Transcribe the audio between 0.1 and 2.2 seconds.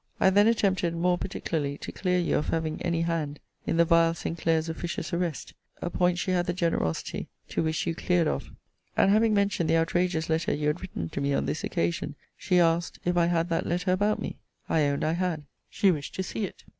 I then attempted more particularly to clear